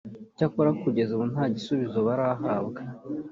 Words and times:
cyakora 0.37 0.69
kugeza 0.81 1.11
ubu 1.13 1.25
nta 1.33 1.43
gisubizo 1.55 1.99
barahabwa 2.07 2.79